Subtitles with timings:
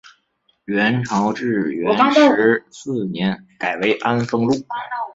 [0.65, 4.55] 元朝至元十四年改为安丰路。